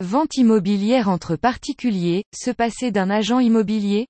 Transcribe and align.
Vente 0.00 0.38
immobilière 0.38 1.08
entre 1.08 1.36
particuliers, 1.36 2.24
se 2.34 2.50
passer 2.50 2.90
d'un 2.90 3.10
agent 3.10 3.38
immobilier? 3.38 4.08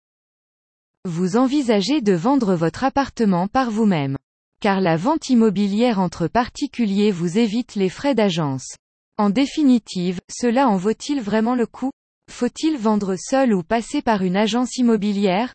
Vous 1.05 1.37
envisagez 1.37 2.01
de 2.01 2.15
vendre 2.15 2.55
votre 2.55 2.85
appartement 2.85 3.49
par 3.49 3.71
vous-même. 3.71 4.17
Car 4.63 4.81
la 4.81 4.97
vente 4.97 5.29
immobilière 5.29 6.01
entre 6.01 6.27
particuliers 6.27 7.11
vous 7.11 7.37
évite 7.37 7.75
les 7.75 7.91
frais 7.91 8.15
d'agence. 8.15 8.77
En 9.19 9.29
définitive, 9.29 10.21
cela 10.31 10.69
en 10.71 10.79
vaut-il 10.79 11.21
vraiment 11.21 11.55
le 11.55 11.67
coup? 11.67 11.91
Faut-il 12.31 12.79
vendre 12.79 13.17
seul 13.19 13.53
ou 13.53 13.63
passer 13.63 14.01
par 14.01 14.23
une 14.23 14.39
agence 14.39 14.79
immobilière? 14.79 15.53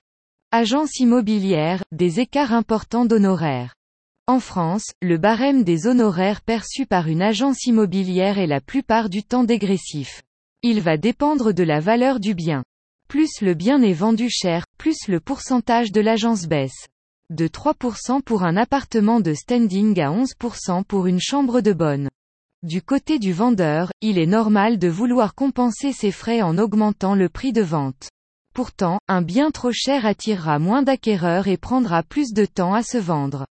Agence 0.51 0.99
immobilière, 0.99 1.83
des 1.91 2.19
écarts 2.19 2.53
importants 2.53 3.05
d'honoraires. 3.05 3.73
En 4.29 4.39
France, 4.39 4.91
le 5.01 5.17
barème 5.17 5.63
des 5.63 5.87
honoraires 5.87 6.41
perçus 6.41 6.85
par 6.85 7.07
une 7.07 7.23
agence 7.23 7.65
immobilière 7.65 8.37
est 8.37 8.45
la 8.45 8.61
plupart 8.61 9.09
du 9.09 9.23
temps 9.23 9.43
dégressif. 9.43 10.21
Il 10.61 10.81
va 10.81 10.97
dépendre 10.97 11.51
de 11.51 11.63
la 11.63 11.79
valeur 11.79 12.19
du 12.19 12.35
bien. 12.35 12.63
Plus 13.07 13.41
le 13.41 13.55
bien 13.55 13.81
est 13.81 13.93
vendu 13.93 14.29
cher, 14.29 14.65
plus 14.77 15.07
le 15.07 15.19
pourcentage 15.19 15.91
de 15.91 15.99
l'agence 15.99 16.45
baisse. 16.45 16.85
De 17.31 17.47
3% 17.47 18.21
pour 18.21 18.43
un 18.43 18.55
appartement 18.55 19.19
de 19.19 19.33
standing 19.33 19.99
à 19.99 20.11
11% 20.11 20.83
pour 20.83 21.07
une 21.07 21.19
chambre 21.19 21.61
de 21.61 21.73
bonne. 21.73 22.07
Du 22.61 22.83
côté 22.83 23.17
du 23.17 23.33
vendeur, 23.33 23.89
il 23.99 24.19
est 24.19 24.27
normal 24.27 24.77
de 24.77 24.89
vouloir 24.89 25.33
compenser 25.33 25.91
ses 25.91 26.11
frais 26.11 26.43
en 26.43 26.59
augmentant 26.59 27.15
le 27.15 27.29
prix 27.29 27.51
de 27.51 27.63
vente. 27.63 28.09
Pourtant, 28.53 28.99
un 29.07 29.23
bien 29.23 29.49
trop 29.49 29.71
cher 29.71 30.05
attirera 30.05 30.59
moins 30.59 30.83
d'acquéreurs 30.83 31.47
et 31.47 31.57
prendra 31.57 32.03
plus 32.03 32.31
de 32.31 32.45
temps 32.45 32.75
à 32.75 32.83
se 32.83 32.99
vendre. 32.99 33.47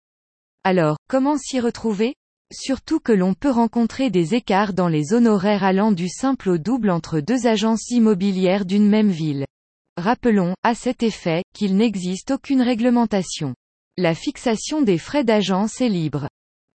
Alors, 0.69 0.97
comment 1.07 1.37
s'y 1.37 1.61
retrouver? 1.61 2.15
Surtout 2.51 2.99
que 2.99 3.13
l'on 3.13 3.33
peut 3.33 3.49
rencontrer 3.49 4.09
des 4.09 4.35
écarts 4.35 4.73
dans 4.73 4.89
les 4.89 5.13
honoraires 5.13 5.63
allant 5.63 5.93
du 5.93 6.09
simple 6.09 6.49
au 6.49 6.57
double 6.57 6.89
entre 6.89 7.21
deux 7.21 7.47
agences 7.47 7.89
immobilières 7.89 8.65
d'une 8.65 8.89
même 8.89 9.09
ville. 9.09 9.45
Rappelons, 9.95 10.55
à 10.63 10.75
cet 10.75 11.03
effet, 11.03 11.45
qu'il 11.53 11.77
n'existe 11.77 12.31
aucune 12.31 12.61
réglementation. 12.61 13.55
La 13.95 14.13
fixation 14.13 14.81
des 14.81 14.97
frais 14.97 15.23
d'agence 15.23 15.79
est 15.79 15.87
libre. 15.87 16.27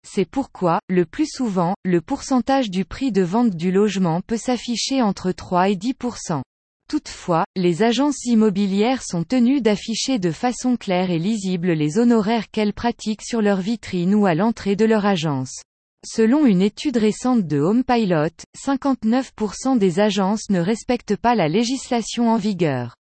C'est 0.07 0.29
pourquoi, 0.29 0.81
le 0.87 1.07
plus 1.07 1.27
souvent, 1.27 1.73
le 1.83 1.99
pourcentage 1.99 2.69
du 2.69 2.85
prix 2.85 3.11
de 3.11 3.23
vente 3.23 3.55
du 3.55 3.71
logement 3.71 4.21
peut 4.21 4.37
s'afficher 4.37 5.01
entre 5.01 5.31
3 5.31 5.69
et 5.69 5.75
10%. 5.75 6.43
Toutefois, 6.89 7.45
les 7.55 7.83
agences 7.83 8.25
immobilières 8.25 9.03
sont 9.03 9.23
tenues 9.23 9.61
d'afficher 9.61 10.17
de 10.17 10.31
façon 10.31 10.75
claire 10.75 11.11
et 11.11 11.19
lisible 11.19 11.73
les 11.73 11.99
honoraires 11.99 12.49
qu'elles 12.49 12.73
pratiquent 12.73 13.21
sur 13.21 13.43
leur 13.43 13.61
vitrine 13.61 14.15
ou 14.15 14.25
à 14.25 14.33
l'entrée 14.33 14.75
de 14.75 14.85
leur 14.85 15.05
agence. 15.05 15.61
Selon 16.03 16.47
une 16.47 16.63
étude 16.63 16.97
récente 16.97 17.45
de 17.45 17.59
Home 17.59 17.83
Pilot, 17.83 18.43
59% 18.57 19.77
des 19.77 19.99
agences 19.99 20.49
ne 20.49 20.59
respectent 20.59 21.15
pas 21.15 21.35
la 21.35 21.47
législation 21.47 22.27
en 22.27 22.37
vigueur. 22.37 22.95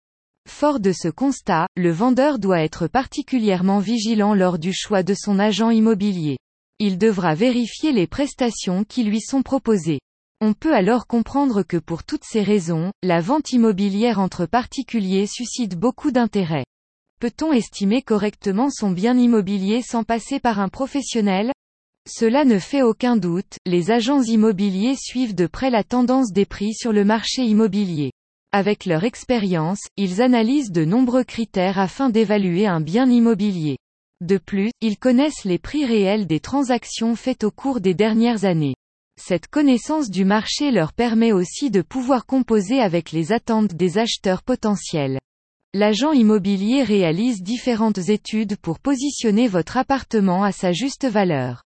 Fort 0.47 0.81
de 0.81 0.93
ce 0.93 1.09
constat, 1.09 1.67
le 1.75 1.91
vendeur 1.91 2.39
doit 2.39 2.61
être 2.61 2.89
particulièrement 2.89 3.79
vigilant 3.79 4.35
lors 4.35 4.59
du 4.59 4.75
choix 4.75 5.03
de 5.03 5.15
son 5.15 5.39
agent 5.39 5.71
immobilier. 5.71 6.37
Il 6.79 6.99
devra 6.99 7.35
vérifier 7.35 7.93
les 7.93 8.07
prestations 8.07 8.85
qui 8.85 9.03
lui 9.05 9.23
sont 9.23 9.43
proposées. 9.43 10.01
On 10.41 10.53
peut 10.53 10.73
alors 10.73 11.09
comprendre 11.09 11.65
que 11.65 11.77
pour 11.77 12.05
toutes 12.05 12.23
ces 12.23 12.43
raisons, 12.43 12.93
la 13.03 13.21
vente 13.21 13.51
immobilière 13.51 14.21
entre 14.21 14.47
particuliers 14.47 15.27
suscite 15.27 15.77
beaucoup 15.77 16.13
d'intérêt. 16.13 16.65
Peut-on 17.21 17.53
estimer 17.53 18.03
correctement 18.03 18.71
son 18.71 18.93
bien 18.93 19.19
immobilier 19.19 19.83
sans 19.83 20.05
passer 20.05 20.39
par 20.39 20.61
un 20.61 20.69
professionnel? 20.69 21.51
Cela 22.09 22.45
ne 22.45 22.61
fait 22.61 22.83
aucun 22.83 23.17
doute, 23.17 23.57
les 23.67 23.91
agents 23.91 24.23
immobiliers 24.23 24.95
suivent 24.97 25.35
de 25.35 25.49
près 25.49 25.71
la 25.71 25.83
tendance 25.83 26.31
des 26.33 26.47
prix 26.47 26.73
sur 26.73 26.93
le 26.93 27.05
marché 27.05 27.43
immobilier. 27.43 28.13
Avec 28.53 28.87
leur 28.87 29.03
expérience, 29.03 29.81
ils 29.97 30.23
analysent 30.23 30.71
de 30.71 30.85
nombreux 30.85 31.25
critères 31.25 31.81
afin 31.81 32.11
d'évaluer 32.11 32.69
un 32.69 32.81
bien 32.81 33.11
immobilier. 33.11 33.77
De 34.21 34.39
plus, 34.39 34.71
ils 34.81 34.99
connaissent 34.99 35.45
les 35.45 35.59
prix 35.59 35.85
réels 35.85 36.29
des 36.29 36.39
transactions 36.39 37.17
faites 37.17 37.43
au 37.43 37.51
cours 37.51 37.81
des 37.81 37.95
dernières 37.95 38.45
années. 38.45 38.77
Cette 39.21 39.49
connaissance 39.49 40.11
du 40.11 40.25
marché 40.25 40.71
leur 40.71 40.93
permet 40.93 41.33
aussi 41.33 41.73
de 41.73 41.83
pouvoir 41.83 42.25
composer 42.25 42.81
avec 42.81 43.11
les 43.11 43.33
attentes 43.33 43.75
des 43.75 43.99
acheteurs 43.99 44.45
potentiels. 44.45 45.19
L'agent 45.75 46.13
immobilier 46.13 46.85
réalise 46.85 47.43
différentes 47.43 47.99
études 47.99 48.57
pour 48.57 48.79
positionner 48.79 49.49
votre 49.49 49.77
appartement 49.77 50.45
à 50.45 50.53
sa 50.53 50.73
juste 50.73 51.05
valeur. 51.05 51.65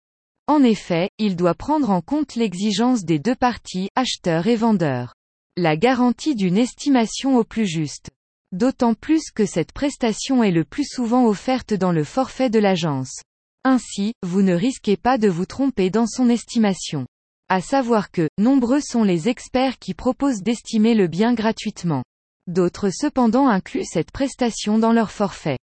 En 0.48 0.64
effet, 0.64 1.10
il 1.20 1.36
doit 1.36 1.54
prendre 1.54 1.90
en 1.90 2.02
compte 2.02 2.36
l'exigence 2.36 3.04
des 3.04 3.20
deux 3.20 3.36
parties, 3.36 3.90
acheteurs 3.96 4.48
et 4.48 4.56
vendeurs. 4.56 5.14
La 5.58 5.76
garantie 5.76 6.36
d'une 6.36 6.58
estimation 6.58 7.36
au 7.36 7.44
plus 7.44 7.68
juste. 7.68 8.10
D'autant 8.54 8.94
plus 8.94 9.30
que 9.30 9.46
cette 9.46 9.74
prestation 9.74 10.42
est 10.42 10.52
le 10.52 10.64
plus 10.64 10.86
souvent 10.86 11.26
offerte 11.26 11.74
dans 11.74 11.92
le 11.92 12.06
forfait 12.06 12.50
de 12.50 12.60
l'agence. 12.60 13.22
Ainsi, 13.66 14.14
vous 14.24 14.42
ne 14.42 14.56
risquez 14.56 14.96
pas 14.96 15.18
de 15.18 15.28
vous 15.28 15.46
tromper 15.46 15.90
dans 15.90 16.08
son 16.08 16.30
estimation. 16.30 17.06
À 17.54 17.60
savoir 17.60 18.12
que, 18.12 18.30
nombreux 18.38 18.80
sont 18.80 19.04
les 19.04 19.28
experts 19.28 19.78
qui 19.78 19.94
proposent 19.94 20.42
d'estimer 20.42 20.96
le 20.96 21.08
bien 21.10 21.34
gratuitement. 21.34 22.02
D'autres 22.48 22.92
cependant 22.92 23.50
incluent 23.50 23.84
cette 23.84 24.10
prestation 24.12 24.80
dans 24.80 24.94
leur 24.94 25.12
forfait. 25.12 25.58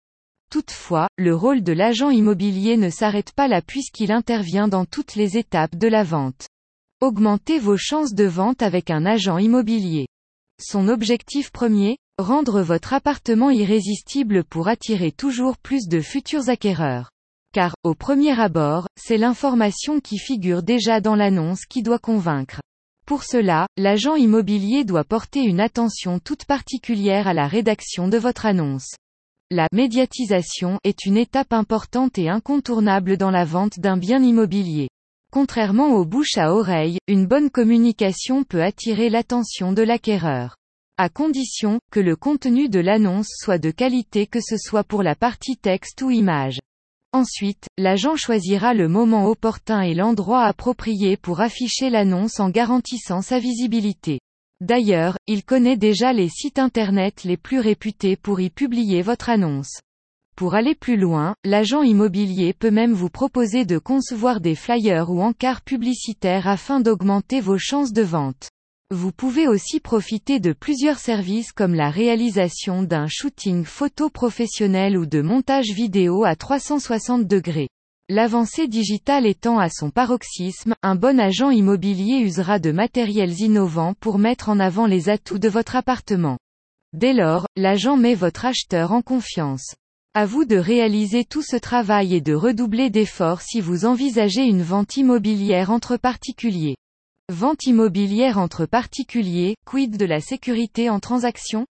Toutefois, 0.51 1.09
le 1.17 1.35
rôle 1.35 1.63
de 1.63 1.73
l'agent 1.73 2.11
immobilier 2.11 2.77
ne 2.77 2.91
s'arrête 2.91 3.33
pas 3.33 3.49
là 3.49 3.63
puisqu'il 3.63 4.13
intervient 4.13 4.69
dans 4.69 4.85
toutes 4.85 5.15
les 5.15 5.39
étapes 5.39 5.77
de 5.77 5.89
la 5.89 6.05
vente. 6.05 6.47
Augmentez 7.01 7.59
vos 7.59 7.79
chances 7.79 8.13
de 8.13 8.27
vente 8.27 8.61
avec 8.61 8.91
un 8.91 9.07
agent 9.07 9.39
immobilier. 9.39 10.09
Son 10.61 10.89
objectif 10.89 11.51
premier 11.53 11.97
Rendre 12.19 12.61
votre 12.61 12.93
appartement 12.93 13.49
irrésistible 13.49 14.45
pour 14.45 14.69
attirer 14.69 15.11
toujours 15.11 15.57
plus 15.57 15.89
de 15.89 16.03
futurs 16.03 16.51
acquéreurs 16.51 17.09
car, 17.53 17.75
au 17.83 17.95
premier 17.95 18.39
abord, 18.39 18.89
c'est 18.97 19.17
l'information 19.17 20.01
qui 20.01 20.19
figure 20.19 20.63
déjà 20.63 21.01
dans 21.01 21.15
l'annonce 21.15 21.65
qui 21.65 21.83
doit 21.83 21.99
convaincre. 21.99 22.61
Pour 23.07 23.25
cela, 23.25 23.67
l'agent 23.77 24.17
immobilier 24.17 24.85
doit 24.85 25.05
porter 25.05 25.43
une 25.43 25.61
attention 25.61 26.19
toute 26.19 26.45
particulière 26.45 27.27
à 27.27 27.33
la 27.33 27.49
rédaction 27.49 28.07
de 28.09 28.19
votre 28.19 28.45
annonce. 28.45 28.95
La 29.51 29.67
médiatisation 29.73 30.79
est 30.85 31.07
une 31.07 31.17
étape 31.17 31.55
importante 31.55 32.19
et 32.19 32.29
incontournable 32.29 33.17
dans 33.17 33.31
la 33.31 33.47
vente 33.47 33.79
d'un 33.81 33.97
bien 33.97 34.23
immobilier. 34.23 34.91
Contrairement 35.33 35.95
aux 35.95 36.05
bouche 36.05 36.37
à 36.37 36.53
oreille, 36.53 36.99
une 37.09 37.27
bonne 37.27 37.49
communication 37.49 38.45
peut 38.45 38.63
attirer 38.63 39.09
l'attention 39.09 39.73
de 39.73 39.83
l'acquéreur. 39.83 40.57
À 40.99 41.09
condition 41.09 41.81
que 41.91 42.01
le 42.01 42.15
contenu 42.15 42.69
de 42.69 42.81
l'annonce 42.81 43.29
soit 43.39 43.59
de 43.59 43.71
qualité 43.71 44.27
que 44.27 44.41
ce 44.43 44.59
soit 44.59 44.85
pour 44.85 45.03
la 45.03 45.15
partie 45.15 45.57
texte 45.57 46.03
ou 46.03 46.11
image. 46.11 46.59
Ensuite, 47.13 47.67
l'agent 47.79 48.17
choisira 48.17 48.75
le 48.75 48.87
moment 48.87 49.27
opportun 49.27 49.81
et 49.81 49.95
l'endroit 49.95 50.45
approprié 50.45 51.17
pour 51.17 51.41
afficher 51.41 51.89
l'annonce 51.89 52.39
en 52.39 52.51
garantissant 52.51 53.23
sa 53.23 53.39
visibilité. 53.39 54.21
D'ailleurs, 54.61 55.17
il 55.27 55.45
connaît 55.45 55.77
déjà 55.77 56.13
les 56.13 56.29
sites 56.29 56.59
internet 56.59 57.25
les 57.25 57.37
plus 57.37 57.61
réputés 57.61 58.17
pour 58.17 58.41
y 58.41 58.51
publier 58.51 59.03
votre 59.03 59.31
annonce. 59.31 59.81
Pour 60.37 60.55
aller 60.55 60.75
plus 60.75 60.97
loin, 60.97 61.35
l'agent 61.45 61.83
immobilier 61.83 62.53
peut 62.53 62.71
même 62.71 62.93
vous 62.93 63.11
proposer 63.11 63.65
de 63.65 63.79
concevoir 63.79 64.41
des 64.41 64.55
flyers 64.55 65.11
ou 65.11 65.23
encarts 65.23 65.63
publicitaires 65.63 66.47
afin 66.47 66.81
d'augmenter 66.81 67.41
vos 67.41 67.59
chances 67.59 67.93
de 67.93 68.03
vente. 68.03 68.49
Vous 68.91 69.13
pouvez 69.13 69.47
aussi 69.47 69.81
profiter 69.81 70.41
de 70.41 70.55
plusieurs 70.55 70.99
services 70.99 71.53
comme 71.53 71.75
la 71.75 71.91
réalisation 71.91 72.83
d'un 72.83 73.07
shooting 73.07 73.67
photo 73.67 74.09
professionnel 74.09 74.97
ou 74.97 75.05
de 75.05 75.21
montage 75.21 75.73
vidéo 75.75 76.25
à 76.25 76.37
360 76.37 77.27
degrés. 77.27 77.69
L'avancée 78.09 78.67
digitale 78.67 79.27
étant 79.27 79.59
à 79.59 79.69
son 79.69 79.91
paroxysme, 79.91 80.75
un 80.83 80.95
bon 80.95 81.21
agent 81.21 81.51
immobilier 81.51 82.21
usera 82.21 82.59
de 82.59 82.73
matériels 82.73 83.39
innovants 83.43 83.93
pour 84.01 84.19
mettre 84.19 84.49
en 84.49 84.59
avant 84.59 84.87
les 84.87 85.11
atouts 85.11 85.39
de 85.39 85.51
votre 85.51 85.77
appartement. 85.77 86.39
Dès 86.95 87.13
lors, 87.13 87.47
l'agent 87.57 87.99
met 87.99 88.15
votre 88.15 88.47
acheteur 88.47 88.93
en 88.93 89.03
confiance. 89.03 89.75
À 90.15 90.25
vous 90.25 90.47
de 90.47 90.57
réaliser 90.57 91.27
tout 91.27 91.43
ce 91.43 91.57
travail 91.57 92.15
et 92.15 92.23
de 92.23 92.33
redoubler 92.33 92.89
d'efforts 92.89 93.43
si 93.43 93.61
vous 93.61 93.85
envisagez 93.85 94.45
une 94.45 94.63
vente 94.63 94.97
immobilière 94.97 95.71
entre 95.71 95.99
particuliers. 95.99 96.77
Vente 97.31 97.67
immobilière 97.67 98.39
entre 98.39 98.65
particuliers, 98.65 99.55
quid 99.67 99.99
de 99.99 100.07
la 100.07 100.19
sécurité 100.19 100.89
en 100.89 100.99
transaction? 100.99 101.67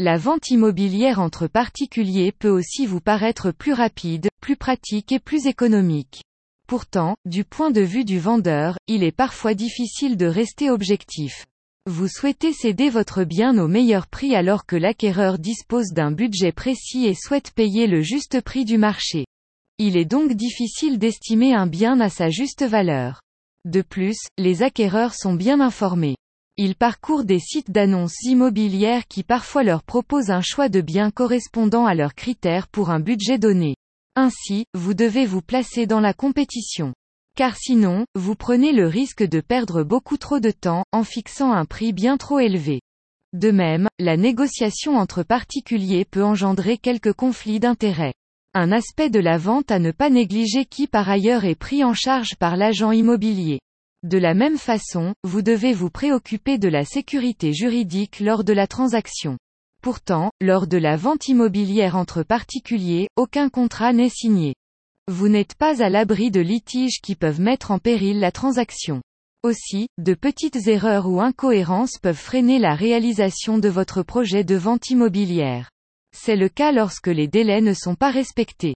La 0.00 0.16
vente 0.16 0.50
immobilière 0.50 1.20
entre 1.20 1.46
particuliers 1.46 2.32
peut 2.32 2.50
aussi 2.50 2.86
vous 2.86 3.00
paraître 3.00 3.52
plus 3.52 3.72
rapide, 3.72 4.26
plus 4.40 4.56
pratique 4.56 5.12
et 5.12 5.20
plus 5.20 5.46
économique. 5.46 6.24
Pourtant, 6.66 7.14
du 7.24 7.44
point 7.44 7.70
de 7.70 7.82
vue 7.82 8.04
du 8.04 8.18
vendeur, 8.18 8.78
il 8.88 9.04
est 9.04 9.12
parfois 9.12 9.54
difficile 9.54 10.16
de 10.16 10.26
rester 10.26 10.70
objectif. 10.70 11.46
Vous 11.88 12.08
souhaitez 12.08 12.52
céder 12.52 12.90
votre 12.90 13.22
bien 13.22 13.58
au 13.58 13.68
meilleur 13.68 14.08
prix 14.08 14.34
alors 14.34 14.66
que 14.66 14.74
l'acquéreur 14.74 15.38
dispose 15.38 15.92
d'un 15.92 16.10
budget 16.10 16.50
précis 16.50 17.06
et 17.06 17.14
souhaite 17.14 17.52
payer 17.52 17.86
le 17.86 18.00
juste 18.00 18.40
prix 18.40 18.64
du 18.64 18.76
marché. 18.76 19.24
Il 19.78 19.96
est 19.96 20.04
donc 20.04 20.32
difficile 20.32 20.98
d'estimer 20.98 21.54
un 21.54 21.68
bien 21.68 22.00
à 22.00 22.08
sa 22.10 22.28
juste 22.28 22.64
valeur. 22.64 23.20
De 23.66 23.82
plus, 23.82 24.16
les 24.38 24.62
acquéreurs 24.62 25.12
sont 25.12 25.34
bien 25.34 25.60
informés. 25.60 26.14
Ils 26.56 26.76
parcourent 26.76 27.24
des 27.24 27.40
sites 27.40 27.72
d'annonces 27.72 28.22
immobilières 28.22 29.08
qui 29.08 29.24
parfois 29.24 29.64
leur 29.64 29.82
proposent 29.82 30.30
un 30.30 30.40
choix 30.40 30.68
de 30.68 30.80
biens 30.80 31.10
correspondant 31.10 31.84
à 31.84 31.96
leurs 31.96 32.14
critères 32.14 32.68
pour 32.68 32.90
un 32.90 33.00
budget 33.00 33.38
donné. 33.38 33.74
Ainsi, 34.14 34.66
vous 34.72 34.94
devez 34.94 35.26
vous 35.26 35.42
placer 35.42 35.88
dans 35.88 35.98
la 35.98 36.14
compétition. 36.14 36.94
Car 37.36 37.56
sinon, 37.56 38.06
vous 38.14 38.36
prenez 38.36 38.70
le 38.70 38.86
risque 38.86 39.24
de 39.24 39.40
perdre 39.40 39.82
beaucoup 39.82 40.16
trop 40.16 40.38
de 40.38 40.52
temps, 40.52 40.84
en 40.92 41.02
fixant 41.02 41.50
un 41.52 41.64
prix 41.64 41.92
bien 41.92 42.18
trop 42.18 42.38
élevé. 42.38 42.80
De 43.32 43.50
même, 43.50 43.88
la 43.98 44.16
négociation 44.16 44.96
entre 44.96 45.24
particuliers 45.24 46.04
peut 46.04 46.24
engendrer 46.24 46.78
quelques 46.78 47.14
conflits 47.14 47.58
d'intérêts. 47.58 48.14
Un 48.58 48.72
aspect 48.72 49.10
de 49.10 49.20
la 49.20 49.36
vente 49.36 49.70
à 49.70 49.78
ne 49.78 49.90
pas 49.90 50.08
négliger 50.08 50.64
qui 50.64 50.86
par 50.86 51.10
ailleurs 51.10 51.44
est 51.44 51.54
pris 51.54 51.84
en 51.84 51.92
charge 51.92 52.36
par 52.36 52.56
l'agent 52.56 52.90
immobilier. 52.90 53.60
De 54.02 54.16
la 54.16 54.32
même 54.32 54.56
façon, 54.56 55.12
vous 55.24 55.42
devez 55.42 55.74
vous 55.74 55.90
préoccuper 55.90 56.56
de 56.56 56.68
la 56.68 56.86
sécurité 56.86 57.52
juridique 57.52 58.18
lors 58.18 58.44
de 58.44 58.54
la 58.54 58.66
transaction. 58.66 59.36
Pourtant, 59.82 60.30
lors 60.40 60.66
de 60.66 60.78
la 60.78 60.96
vente 60.96 61.28
immobilière 61.28 61.96
entre 61.96 62.22
particuliers, 62.22 63.08
aucun 63.14 63.50
contrat 63.50 63.92
n'est 63.92 64.08
signé. 64.08 64.54
Vous 65.06 65.28
n'êtes 65.28 65.54
pas 65.54 65.82
à 65.82 65.90
l'abri 65.90 66.30
de 66.30 66.40
litiges 66.40 67.02
qui 67.02 67.14
peuvent 67.14 67.42
mettre 67.42 67.72
en 67.72 67.78
péril 67.78 68.20
la 68.20 68.32
transaction. 68.32 69.02
Aussi, 69.42 69.88
de 69.98 70.14
petites 70.14 70.66
erreurs 70.66 71.10
ou 71.10 71.20
incohérences 71.20 71.98
peuvent 72.00 72.16
freiner 72.16 72.58
la 72.58 72.74
réalisation 72.74 73.58
de 73.58 73.68
votre 73.68 74.02
projet 74.02 74.44
de 74.44 74.54
vente 74.54 74.88
immobilière. 74.88 75.68
C'est 76.18 76.34
le 76.34 76.48
cas 76.48 76.72
lorsque 76.72 77.08
les 77.08 77.28
délais 77.28 77.60
ne 77.60 77.74
sont 77.74 77.94
pas 77.94 78.10
respectés. 78.10 78.74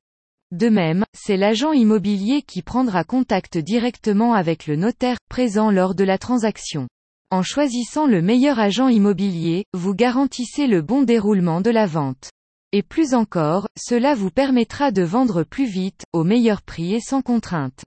De 0.52 0.68
même, 0.68 1.04
c'est 1.14 1.36
l'agent 1.36 1.72
immobilier 1.72 2.42
qui 2.42 2.62
prendra 2.62 3.02
contact 3.02 3.56
directement 3.56 4.34
avec 4.34 4.66
le 4.66 4.76
notaire, 4.76 5.16
présent 5.28 5.70
lors 5.70 5.94
de 5.94 6.04
la 6.04 6.18
transaction. 6.18 6.86
En 7.30 7.42
choisissant 7.42 8.06
le 8.06 8.20
meilleur 8.20 8.60
agent 8.60 8.88
immobilier, 8.88 9.64
vous 9.72 9.94
garantissez 9.94 10.66
le 10.66 10.82
bon 10.82 11.02
déroulement 11.02 11.60
de 11.60 11.70
la 11.70 11.86
vente. 11.86 12.30
Et 12.72 12.82
plus 12.82 13.14
encore, 13.14 13.68
cela 13.76 14.14
vous 14.14 14.30
permettra 14.30 14.92
de 14.92 15.02
vendre 15.02 15.42
plus 15.42 15.66
vite, 15.66 16.04
au 16.12 16.24
meilleur 16.24 16.62
prix 16.62 16.94
et 16.94 17.00
sans 17.00 17.22
contrainte. 17.22 17.82